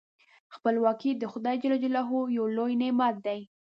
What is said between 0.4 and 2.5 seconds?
خپلواکي د خدای جل جلاله یو